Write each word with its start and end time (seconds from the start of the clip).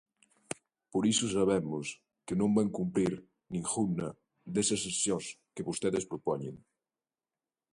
Por 0.91 1.03
iso 1.13 1.25
sabemos 1.35 1.85
que 2.25 2.35
non 2.39 2.51
van 2.57 2.69
cumprir 2.77 3.13
ningunha 3.53 4.09
desas 4.55 4.81
accións 4.91 5.25
que 5.55 5.65
vostedes 5.69 6.07
propoñen. 6.11 6.55